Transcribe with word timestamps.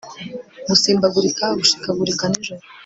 gusimbagurika 0.67 1.45
gushikagurika 1.59 2.23
nijoro 2.31 2.61